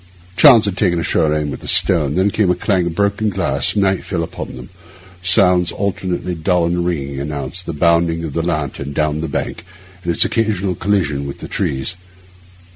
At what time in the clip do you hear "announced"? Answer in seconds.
7.19-7.67